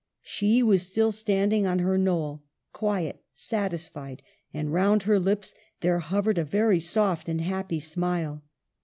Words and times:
She 0.23 0.63
was 0.63 0.81
still 0.81 1.11
standing 1.11 1.67
on 1.67 1.77
her 1.77 1.95
knoll, 1.95 2.41
quiet, 2.73 3.23
satisfied; 3.33 4.23
and 4.51 4.73
round 4.73 5.03
her 5.03 5.19
lips 5.19 5.53
there 5.81 5.99
hovered 5.99 6.39
a 6.39 6.43
very 6.43 6.79
soft 6.79 7.29
and 7.29 7.39
happy 7.41 7.79
smile. 7.79 8.41